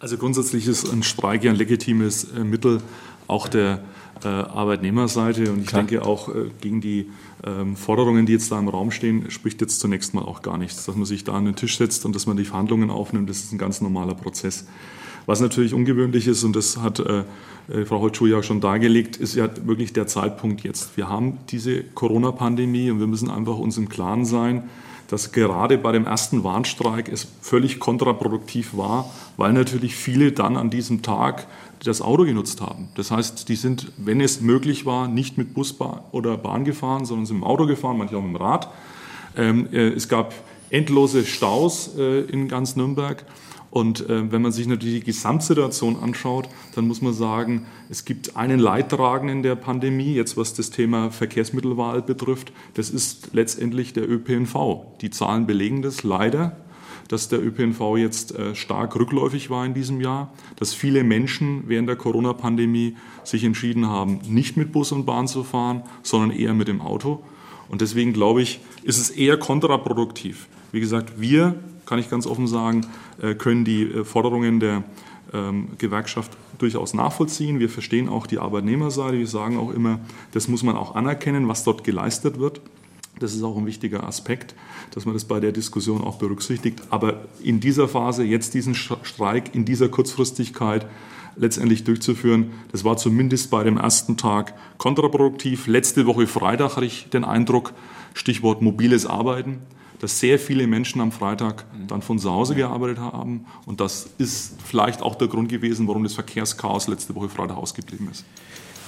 Also 0.00 0.16
grundsätzlich 0.18 0.66
ist 0.66 0.90
ein 0.92 1.02
Streik 1.02 1.44
ja 1.44 1.50
ein 1.50 1.56
legitimes 1.56 2.24
äh, 2.24 2.44
Mittel 2.44 2.82
auch 3.26 3.48
der 3.48 3.80
äh, 4.22 4.28
Arbeitnehmerseite 4.28 5.50
und 5.50 5.60
ich 5.60 5.66
Klar. 5.66 5.82
denke 5.82 6.04
auch 6.04 6.28
äh, 6.28 6.50
gegen 6.60 6.80
die 6.80 7.10
ähm, 7.44 7.76
Forderungen, 7.76 8.26
die 8.26 8.32
jetzt 8.32 8.50
da 8.52 8.58
im 8.58 8.68
Raum 8.68 8.90
stehen, 8.90 9.30
spricht 9.30 9.60
jetzt 9.60 9.80
zunächst 9.80 10.14
mal 10.14 10.22
auch 10.22 10.42
gar 10.42 10.58
nichts. 10.58 10.84
Dass 10.84 10.94
man 10.94 11.04
sich 11.04 11.24
da 11.24 11.32
an 11.32 11.44
den 11.44 11.56
Tisch 11.56 11.78
setzt 11.78 12.04
und 12.04 12.14
dass 12.14 12.26
man 12.26 12.36
die 12.36 12.44
Verhandlungen 12.44 12.90
aufnimmt, 12.90 13.28
das 13.28 13.38
ist 13.38 13.52
ein 13.52 13.58
ganz 13.58 13.80
normaler 13.80 14.14
Prozess. 14.14 14.66
Was 15.26 15.40
natürlich 15.40 15.72
ungewöhnlich 15.72 16.26
ist, 16.26 16.44
und 16.44 16.54
das 16.54 16.76
hat 16.76 17.00
äh, 17.00 17.24
äh, 17.68 17.84
Frau 17.86 18.00
Holtschuh 18.00 18.26
ja 18.26 18.42
schon 18.42 18.60
dargelegt, 18.60 19.16
ist 19.16 19.34
ja 19.34 19.48
wirklich 19.64 19.92
der 19.92 20.06
Zeitpunkt 20.06 20.62
jetzt. 20.62 20.96
Wir 20.96 21.08
haben 21.08 21.38
diese 21.50 21.82
Corona-Pandemie 21.82 22.90
und 22.90 23.00
wir 23.00 23.06
müssen 23.06 23.30
einfach 23.30 23.58
uns 23.58 23.78
im 23.78 23.88
Klaren 23.88 24.24
sein, 24.24 24.64
dass 25.08 25.32
gerade 25.32 25.78
bei 25.78 25.92
dem 25.92 26.06
ersten 26.06 26.44
Warnstreik 26.44 27.08
es 27.08 27.26
völlig 27.40 27.80
kontraproduktiv 27.80 28.76
war, 28.76 29.10
weil 29.36 29.52
natürlich 29.52 29.96
viele 29.96 30.32
dann 30.32 30.56
an 30.56 30.70
diesem 30.70 31.02
Tag 31.02 31.46
das 31.82 32.00
Auto 32.00 32.24
genutzt 32.24 32.60
haben. 32.60 32.88
Das 32.94 33.10
heißt, 33.10 33.48
die 33.48 33.56
sind, 33.56 33.92
wenn 33.96 34.20
es 34.20 34.40
möglich 34.40 34.86
war, 34.86 35.08
nicht 35.08 35.36
mit 35.38 35.54
Bus 35.54 35.76
oder 36.12 36.36
Bahn 36.36 36.64
gefahren, 36.64 37.04
sondern 37.04 37.26
sind 37.26 37.36
im 37.36 37.44
Auto 37.44 37.66
gefahren, 37.66 37.98
manche 37.98 38.16
auch 38.16 38.22
mit 38.22 38.34
dem 38.34 38.36
Rad. 38.36 38.68
Ähm, 39.36 39.68
äh, 39.72 39.88
es 39.88 40.08
gab 40.08 40.32
endlose 40.74 41.24
Staus 41.24 41.92
äh, 41.96 42.22
in 42.22 42.48
ganz 42.48 42.74
Nürnberg. 42.74 43.24
Und 43.70 44.08
äh, 44.08 44.30
wenn 44.30 44.42
man 44.42 44.52
sich 44.52 44.66
natürlich 44.66 45.00
die 45.00 45.06
Gesamtsituation 45.06 45.96
anschaut, 45.96 46.48
dann 46.74 46.86
muss 46.86 47.00
man 47.00 47.12
sagen, 47.12 47.66
es 47.88 48.04
gibt 48.04 48.36
einen 48.36 48.60
Leidtragenden 48.60 49.42
der 49.42 49.56
Pandemie, 49.56 50.14
jetzt 50.14 50.36
was 50.36 50.54
das 50.54 50.70
Thema 50.70 51.10
Verkehrsmittelwahl 51.10 52.02
betrifft. 52.02 52.52
Das 52.74 52.90
ist 52.90 53.30
letztendlich 53.32 53.92
der 53.92 54.08
ÖPNV. 54.08 54.54
Die 55.00 55.10
Zahlen 55.10 55.46
belegen 55.46 55.82
das 55.82 56.02
leider, 56.04 56.56
dass 57.08 57.28
der 57.28 57.44
ÖPNV 57.44 57.96
jetzt 57.96 58.34
äh, 58.36 58.54
stark 58.54 58.96
rückläufig 58.96 59.50
war 59.50 59.64
in 59.66 59.74
diesem 59.74 60.00
Jahr, 60.00 60.32
dass 60.56 60.72
viele 60.74 61.04
Menschen 61.04 61.64
während 61.66 61.88
der 61.88 61.96
Corona-Pandemie 61.96 62.96
sich 63.24 63.44
entschieden 63.44 63.88
haben, 63.88 64.20
nicht 64.28 64.56
mit 64.56 64.72
Bus 64.72 64.92
und 64.92 65.04
Bahn 65.04 65.26
zu 65.28 65.44
fahren, 65.44 65.82
sondern 66.02 66.30
eher 66.30 66.54
mit 66.54 66.68
dem 66.68 66.80
Auto. 66.80 67.22
Und 67.68 67.80
deswegen 67.80 68.12
glaube 68.12 68.42
ich, 68.42 68.60
ist 68.82 68.98
es 68.98 69.10
eher 69.10 69.36
kontraproduktiv. 69.36 70.48
Wie 70.74 70.80
gesagt, 70.80 71.20
wir 71.20 71.54
kann 71.86 72.00
ich 72.00 72.10
ganz 72.10 72.26
offen 72.26 72.48
sagen, 72.48 72.84
äh, 73.22 73.36
können 73.36 73.64
die 73.64 73.84
äh, 73.84 74.04
Forderungen 74.04 74.58
der 74.58 74.82
ähm, 75.32 75.68
Gewerkschaft 75.78 76.36
durchaus 76.58 76.94
nachvollziehen. 76.94 77.60
Wir 77.60 77.70
verstehen 77.70 78.08
auch 78.08 78.26
die 78.26 78.40
Arbeitnehmerseite. 78.40 79.16
Wir 79.16 79.28
sagen 79.28 79.56
auch 79.56 79.70
immer, 79.70 80.00
das 80.32 80.48
muss 80.48 80.64
man 80.64 80.74
auch 80.74 80.96
anerkennen, 80.96 81.46
was 81.46 81.62
dort 81.62 81.84
geleistet 81.84 82.40
wird. 82.40 82.60
Das 83.20 83.36
ist 83.36 83.44
auch 83.44 83.56
ein 83.56 83.66
wichtiger 83.66 84.02
Aspekt, 84.02 84.56
dass 84.90 85.04
man 85.04 85.14
das 85.14 85.26
bei 85.26 85.38
der 85.38 85.52
Diskussion 85.52 86.02
auch 86.02 86.16
berücksichtigt. 86.18 86.82
Aber 86.90 87.20
in 87.40 87.60
dieser 87.60 87.86
Phase, 87.86 88.24
jetzt 88.24 88.54
diesen 88.54 88.74
Streik 88.74 89.54
in 89.54 89.64
dieser 89.64 89.88
Kurzfristigkeit 89.88 90.88
letztendlich 91.36 91.84
durchzuführen, 91.84 92.50
das 92.72 92.82
war 92.82 92.96
zumindest 92.96 93.48
bei 93.48 93.62
dem 93.62 93.76
ersten 93.76 94.16
Tag 94.16 94.54
kontraproduktiv. 94.78 95.68
Letzte 95.68 96.06
Woche 96.06 96.26
Freitag 96.26 96.74
hatte 96.74 96.86
ich 96.86 97.10
den 97.10 97.22
Eindruck, 97.22 97.74
Stichwort 98.12 98.60
mobiles 98.60 99.06
Arbeiten 99.06 99.60
dass 100.04 100.20
sehr 100.20 100.38
viele 100.38 100.66
Menschen 100.66 101.00
am 101.00 101.12
Freitag 101.12 101.64
dann 101.88 102.02
von 102.02 102.18
zu 102.18 102.30
Hause 102.30 102.54
gearbeitet 102.54 102.98
haben. 102.98 103.46
Und 103.64 103.80
das 103.80 104.10
ist 104.18 104.60
vielleicht 104.62 105.00
auch 105.00 105.14
der 105.14 105.28
Grund 105.28 105.48
gewesen, 105.48 105.88
warum 105.88 106.02
das 106.04 106.12
Verkehrschaos 106.12 106.88
letzte 106.88 107.14
Woche 107.14 107.30
Freitag 107.30 107.56
ausgeblieben 107.56 108.10
ist. 108.10 108.26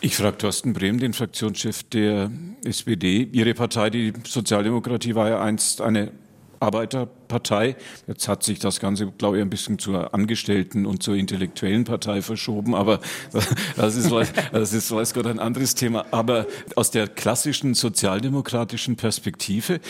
Ich 0.02 0.14
frage 0.14 0.36
Thorsten 0.36 0.74
Brehm, 0.74 1.00
den 1.00 1.14
Fraktionschef 1.14 1.84
der 1.84 2.30
SPD. 2.64 3.30
Ihre 3.32 3.54
Partei, 3.54 3.88
die 3.88 4.12
Sozialdemokratie, 4.26 5.14
war 5.14 5.30
ja 5.30 5.40
einst 5.40 5.80
eine 5.80 6.12
Arbeiterpartei. 6.60 7.76
Jetzt 8.06 8.28
hat 8.28 8.42
sich 8.42 8.58
das 8.58 8.78
Ganze, 8.78 9.06
glaube 9.06 9.38
ich, 9.38 9.42
ein 9.42 9.48
bisschen 9.48 9.78
zur 9.78 10.12
Angestellten- 10.12 10.84
und 10.84 11.02
zur 11.02 11.14
intellektuellen 11.14 11.84
Partei 11.84 12.20
verschoben, 12.20 12.74
aber 12.74 13.00
das 13.76 13.96
ist, 13.96 14.12
das 14.52 14.72
ist 14.72 14.90
weiß 14.90 15.14
Gott 15.14 15.26
ein 15.26 15.38
anderes 15.38 15.74
Thema. 15.74 16.04
Aber 16.10 16.46
aus 16.74 16.90
der 16.90 17.08
klassischen 17.08 17.74
sozialdemokratischen 17.74 18.96
Perspektive, 18.96 19.80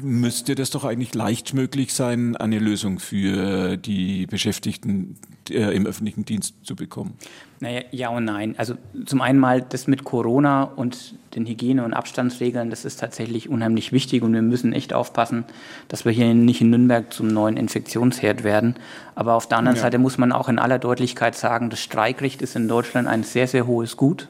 müsste 0.00 0.54
das 0.54 0.70
doch 0.70 0.84
eigentlich 0.84 1.14
leicht 1.14 1.54
möglich 1.54 1.94
sein, 1.94 2.36
eine 2.36 2.58
Lösung 2.58 2.98
für 2.98 3.76
die 3.76 4.26
Beschäftigten 4.26 5.16
äh, 5.50 5.74
im 5.74 5.86
öffentlichen 5.86 6.24
Dienst 6.24 6.54
zu 6.64 6.74
bekommen. 6.74 7.14
Naja, 7.60 7.82
ja 7.92 8.08
und 8.08 8.24
nein. 8.24 8.54
Also 8.58 8.74
zum 9.06 9.20
einen 9.20 9.38
mal 9.38 9.62
das 9.62 9.86
mit 9.86 10.04
Corona 10.04 10.64
und 10.64 11.14
den 11.34 11.46
Hygiene- 11.46 11.84
und 11.84 11.94
Abstandsregeln, 11.94 12.70
das 12.70 12.84
ist 12.84 13.00
tatsächlich 13.00 13.48
unheimlich 13.48 13.92
wichtig 13.92 14.22
und 14.22 14.32
wir 14.32 14.42
müssen 14.42 14.72
echt 14.72 14.92
aufpassen, 14.92 15.44
dass 15.88 16.04
wir 16.04 16.12
hier 16.12 16.34
nicht 16.34 16.60
in 16.60 16.70
Nürnberg 16.70 17.12
zum 17.12 17.28
neuen 17.28 17.56
Infektionsherd 17.56 18.44
werden. 18.44 18.74
Aber 19.14 19.34
auf 19.34 19.48
der 19.48 19.58
anderen 19.58 19.76
ja. 19.76 19.82
Seite 19.82 19.98
muss 19.98 20.18
man 20.18 20.32
auch 20.32 20.48
in 20.48 20.58
aller 20.58 20.78
Deutlichkeit 20.78 21.36
sagen, 21.36 21.70
das 21.70 21.80
Streikrecht 21.80 22.42
ist 22.42 22.56
in 22.56 22.68
Deutschland 22.68 23.08
ein 23.08 23.22
sehr, 23.22 23.46
sehr 23.46 23.66
hohes 23.66 23.96
Gut. 23.96 24.28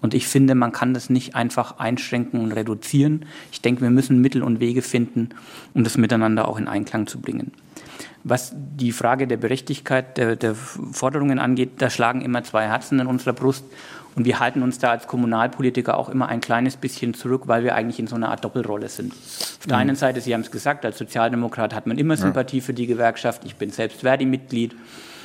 Und 0.00 0.14
ich 0.14 0.28
finde, 0.28 0.54
man 0.54 0.72
kann 0.72 0.94
das 0.94 1.10
nicht 1.10 1.34
einfach 1.34 1.78
einschränken 1.78 2.40
und 2.40 2.52
reduzieren. 2.52 3.26
Ich 3.50 3.60
denke, 3.60 3.82
wir 3.82 3.90
müssen 3.90 4.20
Mittel 4.20 4.42
und 4.42 4.60
Wege 4.60 4.82
finden, 4.82 5.30
um 5.74 5.84
das 5.84 5.98
miteinander 5.98 6.46
auch 6.46 6.58
in 6.58 6.68
Einklang 6.68 7.06
zu 7.06 7.20
bringen. 7.20 7.52
Was 8.24 8.52
die 8.54 8.92
Frage 8.92 9.26
der 9.26 9.36
Berechtigkeit 9.36 10.16
der, 10.18 10.36
der 10.36 10.54
Forderungen 10.54 11.38
angeht, 11.38 11.70
da 11.78 11.90
schlagen 11.90 12.20
immer 12.20 12.44
zwei 12.44 12.66
Herzen 12.66 13.00
in 13.00 13.06
unserer 13.06 13.32
Brust. 13.32 13.64
Und 14.14 14.24
wir 14.24 14.40
halten 14.40 14.62
uns 14.62 14.78
da 14.78 14.90
als 14.90 15.06
Kommunalpolitiker 15.06 15.96
auch 15.96 16.08
immer 16.08 16.28
ein 16.28 16.40
kleines 16.40 16.76
bisschen 16.76 17.14
zurück, 17.14 17.42
weil 17.46 17.62
wir 17.62 17.76
eigentlich 17.76 18.00
in 18.00 18.08
so 18.08 18.16
einer 18.16 18.30
Art 18.30 18.44
Doppelrolle 18.44 18.88
sind. 18.88 19.12
Auf 19.12 19.66
der 19.66 19.76
mhm. 19.76 19.82
einen 19.82 19.96
Seite, 19.96 20.20
Sie 20.20 20.34
haben 20.34 20.40
es 20.40 20.50
gesagt, 20.50 20.84
als 20.84 20.98
Sozialdemokrat 20.98 21.72
hat 21.72 21.86
man 21.86 21.98
immer 21.98 22.16
Sympathie 22.16 22.60
für 22.60 22.74
die 22.74 22.88
Gewerkschaft. 22.88 23.44
Ich 23.44 23.54
bin 23.56 23.70
selbst 23.70 24.00
Verdi-Mitglied. 24.00 24.74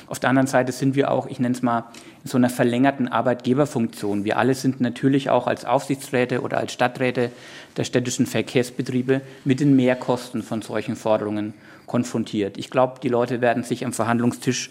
Auf 0.06 0.20
der 0.20 0.30
anderen 0.30 0.46
Seite 0.46 0.72
sind 0.72 0.94
wir 0.96 1.10
auch, 1.10 1.26
ich 1.26 1.38
nenne 1.38 1.54
es 1.54 1.62
mal, 1.62 1.84
in 2.22 2.30
so 2.30 2.36
einer 2.36 2.50
verlängerten 2.50 3.08
Arbeitgeberfunktion. 3.08 4.24
Wir 4.24 4.38
alle 4.38 4.54
sind 4.54 4.80
natürlich 4.80 5.30
auch 5.30 5.46
als 5.46 5.64
Aufsichtsräte 5.64 6.42
oder 6.42 6.58
als 6.58 6.72
Stadträte 6.72 7.30
der 7.76 7.84
städtischen 7.84 8.26
Verkehrsbetriebe 8.26 9.22
mit 9.44 9.60
den 9.60 9.76
Mehrkosten 9.76 10.42
von 10.42 10.62
solchen 10.62 10.96
Forderungen 10.96 11.54
konfrontiert. 11.86 12.58
Ich 12.58 12.70
glaube, 12.70 13.00
die 13.02 13.08
Leute 13.08 13.40
werden 13.40 13.62
sich 13.62 13.84
am 13.84 13.92
Verhandlungstisch 13.92 14.70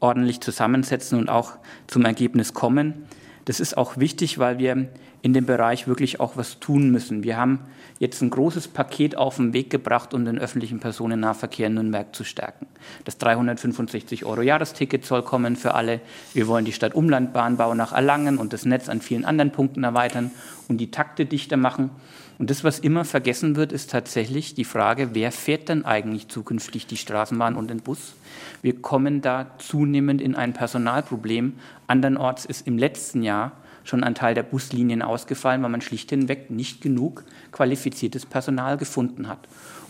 ordentlich 0.00 0.40
zusammensetzen 0.40 1.18
und 1.18 1.28
auch 1.28 1.52
zum 1.86 2.04
Ergebnis 2.04 2.54
kommen. 2.54 3.06
Das 3.46 3.60
ist 3.60 3.76
auch 3.76 3.96
wichtig, 3.96 4.38
weil 4.38 4.58
wir 4.58 4.88
in 5.22 5.32
dem 5.32 5.46
Bereich 5.46 5.86
wirklich 5.86 6.18
auch 6.18 6.36
was 6.36 6.58
tun 6.58 6.90
müssen. 6.90 7.22
Wir 7.22 7.36
haben 7.36 7.60
jetzt 8.00 8.20
ein 8.20 8.30
großes 8.30 8.66
Paket 8.68 9.16
auf 9.16 9.36
den 9.36 9.52
Weg 9.52 9.70
gebracht, 9.70 10.14
um 10.14 10.24
den 10.24 10.36
öffentlichen 10.36 10.80
Personennahverkehr 10.80 11.68
in 11.68 11.74
Nürnberg 11.74 12.14
zu 12.14 12.24
stärken. 12.24 12.66
Das 13.04 13.18
365 13.18 14.24
Euro 14.24 14.42
Jahresticket 14.42 15.04
soll 15.04 15.22
kommen 15.22 15.54
für 15.54 15.74
alle. 15.74 16.00
Wir 16.34 16.48
wollen 16.48 16.64
die 16.64 16.72
Stadt-Umlandbahnbau 16.72 17.74
nach 17.74 17.92
Erlangen 17.92 18.38
und 18.38 18.52
das 18.52 18.64
Netz 18.64 18.88
an 18.88 19.00
vielen 19.00 19.24
anderen 19.24 19.52
Punkten 19.52 19.84
erweitern 19.84 20.32
und 20.68 20.78
die 20.78 20.90
Takte 20.90 21.24
dichter 21.24 21.56
machen. 21.56 21.90
Und 22.38 22.50
das, 22.50 22.64
was 22.64 22.78
immer 22.78 23.04
vergessen 23.04 23.56
wird, 23.56 23.72
ist 23.72 23.90
tatsächlich 23.90 24.54
die 24.54 24.64
Frage, 24.64 25.10
wer 25.14 25.32
fährt 25.32 25.68
denn 25.68 25.84
eigentlich 25.84 26.28
zukünftig 26.28 26.86
die 26.86 26.98
Straßenbahn 26.98 27.56
und 27.56 27.70
den 27.70 27.80
Bus? 27.80 28.14
Wir 28.62 28.80
kommen 28.80 29.22
da 29.22 29.46
zunehmend 29.58 30.20
in 30.20 30.34
ein 30.34 30.52
Personalproblem. 30.52 31.54
Andernorts 31.86 32.44
ist 32.44 32.66
im 32.66 32.76
letzten 32.76 33.22
Jahr 33.22 33.52
schon 33.84 34.04
ein 34.04 34.14
Teil 34.14 34.34
der 34.34 34.42
Buslinien 34.42 35.02
ausgefallen, 35.02 35.62
weil 35.62 35.70
man 35.70 35.80
schlicht 35.80 36.10
hinweg 36.10 36.50
nicht 36.50 36.80
genug 36.80 37.24
qualifiziertes 37.52 38.26
Personal 38.26 38.76
gefunden 38.76 39.28
hat. 39.28 39.38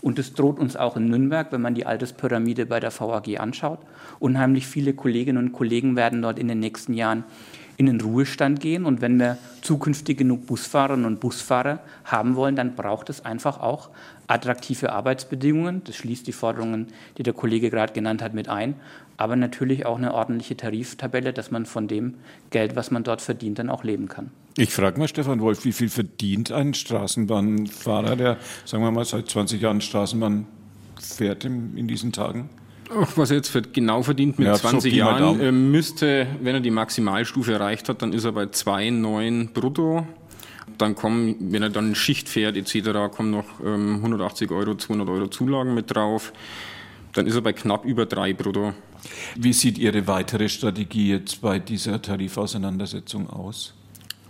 Und 0.01 0.19
es 0.19 0.33
droht 0.33 0.59
uns 0.59 0.75
auch 0.75 0.95
in 0.95 1.09
Nürnberg, 1.09 1.51
wenn 1.51 1.61
man 1.61 1.73
die 1.73 1.85
Alterspyramide 1.85 2.65
bei 2.65 2.79
der 2.79 2.97
VAG 2.97 3.39
anschaut. 3.39 3.79
Unheimlich 4.19 4.67
viele 4.67 4.93
Kolleginnen 4.93 5.43
und 5.43 5.51
Kollegen 5.51 5.95
werden 5.95 6.21
dort 6.21 6.39
in 6.39 6.47
den 6.47 6.59
nächsten 6.59 6.93
Jahren 6.93 7.23
in 7.77 7.85
den 7.85 8.01
Ruhestand 8.01 8.59
gehen. 8.59 8.85
Und 8.85 9.01
wenn 9.01 9.19
wir 9.19 9.37
zukünftig 9.61 10.17
genug 10.17 10.47
Busfahrerinnen 10.47 11.05
und 11.05 11.19
Busfahrer 11.19 11.79
haben 12.03 12.35
wollen, 12.35 12.55
dann 12.55 12.75
braucht 12.75 13.09
es 13.09 13.23
einfach 13.23 13.59
auch 13.59 13.89
attraktive 14.25 14.91
Arbeitsbedingungen. 14.91 15.83
Das 15.85 15.95
schließt 15.95 16.27
die 16.27 16.33
Forderungen, 16.33 16.87
die 17.17 17.23
der 17.23 17.33
Kollege 17.33 17.69
gerade 17.69 17.93
genannt 17.93 18.21
hat, 18.21 18.33
mit 18.33 18.49
ein. 18.49 18.75
Aber 19.15 19.35
natürlich 19.35 19.85
auch 19.85 19.97
eine 19.97 20.13
ordentliche 20.13 20.57
Tariftabelle, 20.57 21.33
dass 21.33 21.51
man 21.51 21.65
von 21.65 21.87
dem 21.87 22.15
Geld, 22.49 22.75
was 22.75 22.91
man 22.91 23.03
dort 23.03 23.21
verdient, 23.21 23.59
dann 23.59 23.69
auch 23.69 23.83
leben 23.83 24.07
kann. 24.07 24.31
Ich 24.57 24.73
frage 24.73 24.99
mal 24.99 25.07
Stefan 25.07 25.39
Wolf, 25.39 25.65
wie 25.65 25.71
viel 25.71 25.89
verdient 25.89 26.51
ein 26.51 26.73
Straßenbahnfahrer, 26.73 28.15
der, 28.15 28.37
sagen 28.65 28.83
wir 28.83 28.91
mal, 28.91 29.05
seit 29.05 29.29
20 29.29 29.61
Jahren 29.61 29.81
Straßenbahn 29.81 30.47
fährt 30.99 31.45
in 31.45 31.87
diesen 31.87 32.11
Tagen? 32.11 32.49
Was 33.15 33.31
er 33.31 33.37
jetzt 33.37 33.49
für, 33.49 33.61
genau 33.61 34.03
verdient 34.03 34.39
mit 34.39 34.47
ja, 34.47 34.55
20 34.55 34.91
so 34.91 34.97
Jahren, 34.97 35.39
äh, 35.39 35.51
müsste, 35.51 36.27
wenn 36.41 36.55
er 36.55 36.61
die 36.61 36.71
Maximalstufe 36.71 37.53
erreicht 37.53 37.89
hat, 37.89 38.01
dann 38.01 38.13
ist 38.13 38.23
er 38.25 38.31
bei 38.31 38.43
2,9 38.43 39.51
brutto. 39.53 40.05
Dann 40.77 40.95
kommen, 40.95 41.35
wenn 41.39 41.63
er 41.63 41.69
dann 41.69 41.95
Schicht 41.95 42.29
fährt 42.29 42.57
etc., 42.57 43.13
kommen 43.15 43.31
noch 43.31 43.45
ähm, 43.65 43.95
180 43.95 44.51
Euro, 44.51 44.75
200 44.75 45.09
Euro 45.09 45.27
Zulagen 45.27 45.73
mit 45.73 45.93
drauf. 45.93 46.33
Dann 47.13 47.25
ist 47.25 47.35
er 47.35 47.41
bei 47.41 47.53
knapp 47.53 47.85
über 47.85 48.05
3 48.05 48.33
brutto. 48.33 48.73
Wie 49.35 49.53
sieht 49.53 49.77
Ihre 49.77 50.07
weitere 50.07 50.49
Strategie 50.49 51.09
jetzt 51.09 51.41
bei 51.41 51.59
dieser 51.59 52.01
Tarifauseinandersetzung 52.01 53.29
aus? 53.29 53.73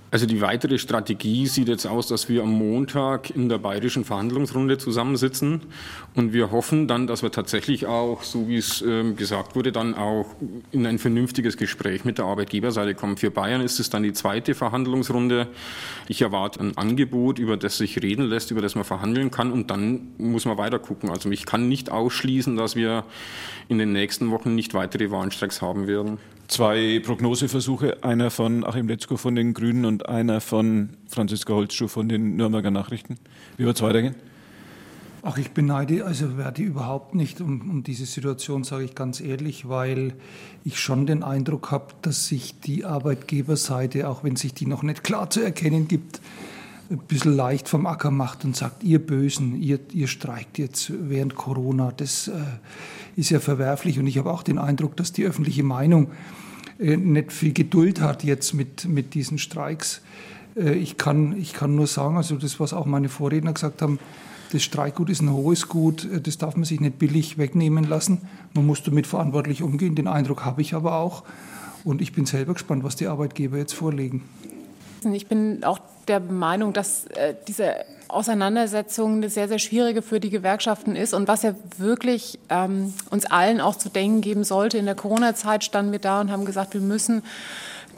Also 0.09 0.25
die 0.25 0.39
weitere 0.39 0.77
Strategie 0.77 1.47
sieht 1.47 1.67
jetzt 1.67 1.85
aus, 1.85 2.07
dass 2.07 2.29
wir 2.29 2.43
am 2.43 2.51
Montag 2.51 3.29
in 3.29 3.49
der 3.49 3.57
bayerischen 3.57 4.05
Verhandlungsrunde 4.05 4.77
zusammensitzen 4.77 5.63
und 6.15 6.31
wir 6.31 6.49
hoffen 6.51 6.87
dann, 6.87 7.07
dass 7.07 7.23
wir 7.23 7.31
tatsächlich 7.31 7.87
auch, 7.87 8.23
so 8.23 8.47
wie 8.47 8.55
es 8.55 8.81
äh, 8.81 9.11
gesagt 9.11 9.57
wurde, 9.57 9.73
dann 9.73 9.95
auch 9.95 10.27
in 10.71 10.87
ein 10.87 10.97
vernünftiges 10.97 11.57
Gespräch 11.57 12.05
mit 12.05 12.19
der 12.19 12.25
Arbeitgeberseite 12.25 12.95
kommen. 12.95 13.17
Für 13.17 13.31
Bayern 13.31 13.59
ist 13.59 13.81
es 13.81 13.89
dann 13.89 14.03
die 14.03 14.13
zweite 14.13 14.55
Verhandlungsrunde. 14.55 15.47
Ich 16.07 16.21
erwarte 16.21 16.61
ein 16.61 16.77
Angebot, 16.77 17.37
über 17.37 17.57
das 17.57 17.77
sich 17.77 18.01
reden 18.01 18.23
lässt, 18.27 18.49
über 18.51 18.61
das 18.61 18.75
man 18.75 18.85
verhandeln 18.85 19.29
kann 19.29 19.51
und 19.51 19.69
dann 19.69 20.13
muss 20.17 20.45
man 20.45 20.57
weiter 20.57 20.79
gucken. 20.79 21.09
Also 21.09 21.29
ich 21.31 21.45
kann 21.45 21.67
nicht 21.67 21.91
ausschließen, 21.91 22.55
dass 22.55 22.77
wir 22.77 23.03
in 23.67 23.77
den 23.77 23.91
nächsten 23.91 24.31
Wochen 24.31 24.55
nicht 24.55 24.73
weitere 24.73 25.11
Warnstreiks 25.11 25.61
haben 25.61 25.85
werden 25.85 26.17
zwei 26.47 27.01
Prognoseversuche, 27.03 28.03
einer 28.03 28.31
von 28.31 28.63
Achim 28.63 28.87
Letzko 28.87 29.17
von 29.17 29.35
den 29.35 29.53
Grünen 29.53 29.85
und 29.85 30.07
einer 30.07 30.41
von 30.41 30.89
Franziska 31.07 31.53
Holzschuh 31.53 31.87
von 31.87 32.09
den 32.09 32.35
Nürnberger 32.35 32.71
Nachrichten. 32.71 33.17
Wie 33.57 33.65
wird 33.65 33.75
es 33.75 33.81
weitergehen? 33.81 34.15
Ach, 35.23 35.37
ich 35.37 35.51
beneide 35.51 36.05
also 36.05 36.29
Verdi 36.37 36.63
überhaupt 36.63 37.15
nicht 37.15 37.41
um, 37.41 37.69
um 37.69 37.83
diese 37.83 38.05
Situation, 38.05 38.63
sage 38.63 38.85
ich 38.85 38.95
ganz 38.95 39.19
ehrlich, 39.19 39.67
weil 39.67 40.13
ich 40.63 40.79
schon 40.79 41.05
den 41.05 41.23
Eindruck 41.23 41.71
habe, 41.71 41.87
dass 42.01 42.27
sich 42.27 42.59
die 42.61 42.85
Arbeitgeberseite, 42.85 44.07
auch 44.07 44.23
wenn 44.23 44.35
sich 44.35 44.53
die 44.53 44.67
noch 44.67 44.83
nicht 44.83 45.03
klar 45.03 45.29
zu 45.29 45.41
erkennen 45.41 45.87
gibt, 45.87 46.21
ein 46.89 46.99
bisschen 46.99 47.35
leicht 47.35 47.67
vom 47.67 47.85
Acker 47.85 48.11
macht 48.11 48.45
und 48.45 48.55
sagt, 48.55 48.83
ihr 48.83 48.99
Bösen, 48.99 49.61
ihr, 49.61 49.79
ihr 49.91 50.07
streikt 50.07 50.57
jetzt 50.57 50.91
während 51.09 51.35
Corona. 51.35 51.91
Das 51.95 52.27
äh, 52.27 52.33
ist 53.15 53.29
ja 53.29 53.39
verwerflich. 53.39 53.99
Und 53.99 54.07
ich 54.07 54.17
habe 54.17 54.31
auch 54.31 54.43
den 54.43 54.57
Eindruck, 54.57 54.95
dass 54.95 55.11
die 55.11 55.25
öffentliche 55.25 55.63
Meinung 55.63 56.11
äh, 56.79 56.97
nicht 56.97 57.31
viel 57.31 57.53
Geduld 57.53 58.01
hat 58.01 58.23
jetzt 58.23 58.53
mit, 58.53 58.85
mit 58.85 59.13
diesen 59.13 59.37
Streiks. 59.37 60.01
Äh, 60.55 60.73
ich, 60.73 60.97
kann, 60.97 61.37
ich 61.37 61.53
kann 61.53 61.75
nur 61.75 61.87
sagen, 61.87 62.17
also 62.17 62.35
das, 62.35 62.59
was 62.59 62.73
auch 62.73 62.85
meine 62.85 63.09
Vorredner 63.09 63.53
gesagt 63.53 63.81
haben, 63.81 63.99
das 64.53 64.63
Streikgut 64.63 65.09
ist 65.09 65.21
ein 65.21 65.31
hohes 65.31 65.67
Gut, 65.67 66.05
äh, 66.05 66.21
das 66.21 66.37
darf 66.37 66.55
man 66.55 66.63
sich 66.63 66.79
nicht 66.79 66.99
billig 66.99 67.37
wegnehmen 67.37 67.83
lassen. 67.83 68.21
Man 68.53 68.65
muss 68.65 68.83
damit 68.83 69.07
verantwortlich 69.07 69.61
umgehen. 69.61 69.95
Den 69.95 70.07
Eindruck 70.07 70.45
habe 70.45 70.61
ich 70.61 70.73
aber 70.73 70.95
auch. 70.95 71.23
Und 71.83 72.01
ich 72.01 72.13
bin 72.13 72.25
selber 72.25 72.53
gespannt, 72.53 72.83
was 72.83 72.95
die 72.95 73.07
Arbeitgeber 73.07 73.57
jetzt 73.57 73.73
vorlegen. 73.73 74.23
Ich 75.13 75.27
bin 75.27 75.63
auch 75.63 75.79
der 76.07 76.19
Meinung, 76.19 76.73
dass 76.73 77.05
äh, 77.07 77.35
diese 77.47 77.85
Auseinandersetzung 78.07 79.15
eine 79.15 79.29
sehr, 79.29 79.47
sehr 79.47 79.59
schwierige 79.59 80.01
für 80.01 80.19
die 80.19 80.29
Gewerkschaften 80.29 80.95
ist 80.95 81.13
und 81.13 81.27
was 81.27 81.43
ja 81.43 81.53
wirklich 81.77 82.39
ähm, 82.49 82.93
uns 83.09 83.25
allen 83.25 83.59
auch 83.59 83.75
zu 83.75 83.89
denken 83.89 84.21
geben 84.21 84.43
sollte. 84.43 84.77
In 84.77 84.85
der 84.85 84.95
Corona-Zeit 84.95 85.63
standen 85.63 85.91
wir 85.91 85.99
da 85.99 86.21
und 86.21 86.31
haben 86.31 86.45
gesagt, 86.45 86.73
wir 86.73 86.81
müssen 86.81 87.23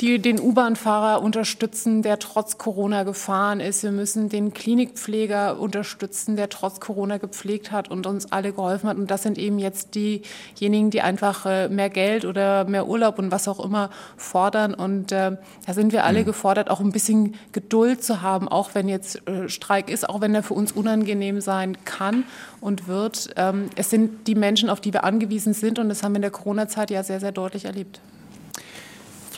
die 0.01 0.19
den 0.19 0.39
U-Bahn-Fahrer 0.39 1.21
unterstützen, 1.21 2.01
der 2.01 2.19
trotz 2.19 2.57
Corona 2.57 3.03
gefahren 3.03 3.59
ist. 3.59 3.83
Wir 3.83 3.91
müssen 3.91 4.29
den 4.29 4.53
Klinikpfleger 4.53 5.59
unterstützen, 5.59 6.37
der 6.37 6.47
trotz 6.47 6.79
Corona 6.79 7.17
gepflegt 7.17 7.71
hat 7.71 7.91
und 7.91 8.07
uns 8.07 8.31
alle 8.31 8.53
geholfen 8.53 8.89
hat. 8.89 8.97
Und 8.97 9.11
das 9.11 9.23
sind 9.23 9.37
eben 9.37 9.59
jetzt 9.59 9.95
diejenigen, 9.95 10.89
die 10.89 11.01
einfach 11.01 11.45
äh, 11.45 11.67
mehr 11.67 11.89
Geld 11.89 12.23
oder 12.23 12.63
mehr 12.63 12.87
Urlaub 12.87 13.19
und 13.19 13.31
was 13.31 13.47
auch 13.49 13.63
immer 13.63 13.89
fordern. 14.15 14.73
Und 14.73 15.11
äh, 15.11 15.35
da 15.65 15.73
sind 15.73 15.91
wir 15.91 16.05
alle 16.05 16.21
mhm. 16.21 16.25
gefordert, 16.25 16.69
auch 16.69 16.79
ein 16.79 16.93
bisschen 16.93 17.35
Geduld 17.51 18.01
zu 18.01 18.21
haben, 18.21 18.47
auch 18.47 18.75
wenn 18.75 18.87
jetzt 18.87 19.27
äh, 19.27 19.49
Streik 19.49 19.89
ist, 19.89 20.07
auch 20.07 20.21
wenn 20.21 20.33
er 20.33 20.43
für 20.43 20.53
uns 20.53 20.71
unangenehm 20.71 21.41
sein 21.41 21.77
kann 21.83 22.23
und 22.61 22.87
wird. 22.87 23.31
Ähm, 23.35 23.69
es 23.75 23.89
sind 23.89 24.27
die 24.27 24.35
Menschen, 24.35 24.69
auf 24.69 24.79
die 24.79 24.93
wir 24.93 25.03
angewiesen 25.03 25.53
sind. 25.53 25.77
Und 25.77 25.89
das 25.89 26.03
haben 26.03 26.13
wir 26.13 26.17
in 26.17 26.21
der 26.21 26.31
Corona-Zeit 26.31 26.89
ja 26.89 27.03
sehr, 27.03 27.19
sehr 27.19 27.33
deutlich 27.33 27.65
erlebt. 27.65 27.99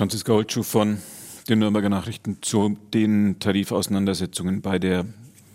Franziska 0.01 0.34
Holtschuh 0.34 0.63
von 0.63 0.98
den 1.48 1.60
Nürnberger 1.60 1.89
Nachrichten 1.89 2.39
zu 2.41 2.75
den 2.91 3.38
Tarifauseinandersetzungen 3.38 4.63
bei 4.63 4.79
der 4.79 5.05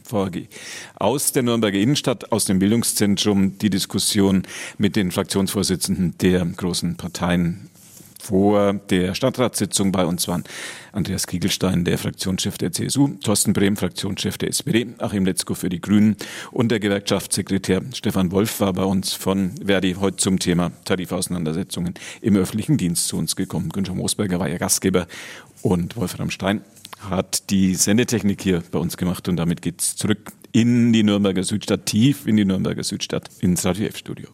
VAG. 0.09 0.47
Aus 0.95 1.33
der 1.33 1.43
Nürnberger 1.43 1.81
Innenstadt, 1.81 2.31
aus 2.31 2.45
dem 2.45 2.61
Bildungszentrum, 2.61 3.59
die 3.59 3.71
Diskussion 3.71 4.45
mit 4.79 4.95
den 4.95 5.11
Fraktionsvorsitzenden 5.11 6.17
der 6.19 6.47
großen 6.47 6.97
Parteien 6.97 7.71
vor 8.27 8.75
der 8.91 9.15
Stadtratssitzung 9.15 9.93
bei 9.93 10.05
uns 10.05 10.27
waren 10.27 10.43
Andreas 10.93 11.27
Kiegelstein, 11.27 11.85
der 11.85 11.97
Fraktionschef 11.97 12.59
der 12.59 12.73
CSU, 12.73 13.09
Thorsten 13.23 13.53
Brehm, 13.53 13.77
Fraktionschef 13.77 14.37
der 14.39 14.49
SPD, 14.49 14.89
Achim 14.99 15.25
Letzko 15.25 15.55
für 15.55 15.69
die 15.69 15.81
Grünen 15.81 16.17
und 16.51 16.71
der 16.71 16.81
Gewerkschaftssekretär 16.81 17.83
Stefan 17.93 18.33
Wolf 18.33 18.61
war 18.61 18.73
bei 18.73 18.83
uns 18.83 19.13
von 19.13 19.53
Verdi 19.65 19.95
heute 19.95 20.17
zum 20.17 20.39
Thema 20.41 20.73
Tarifauseinandersetzungen 20.85 21.95
im 22.21 22.37
öffentlichen 22.37 22.79
Dienst 22.79 23.07
zu 23.07 23.17
uns 23.17 23.37
gekommen. 23.37 23.69
Günther 23.69 23.95
Moosberger 23.95 24.41
war 24.41 24.49
ja 24.49 24.59
Gastgeber 24.59 25.07
und 25.63 25.97
Wolfram 25.97 26.31
Stein 26.31 26.63
hat 27.09 27.51
die 27.51 27.75
Sendetechnik 27.75 28.43
hier 28.43 28.63
bei 28.73 28.79
uns 28.79 28.97
gemacht 28.97 29.29
und 29.29 29.37
damit 29.37 29.63
geht's 29.63 29.95
zurück 29.95 30.33
in 30.51 30.93
die 30.93 31.03
Nürnberger 31.03 31.45
Südstadt, 31.45 31.87
tief 31.87 32.27
in 32.27 32.37
die 32.37 32.45
Nürnberger 32.45 32.83
Südstadt, 32.83 33.29
ins 33.41 33.65
Radio 33.65 33.87
F-Studio. 33.87 34.29